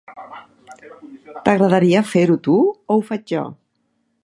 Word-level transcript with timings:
T'agradaria 1.43 2.03
fer-ho 2.15 2.39
tu 2.49 2.57
o 2.71 2.97
ho 2.99 3.07
faig 3.13 3.29
jo? 3.35 3.47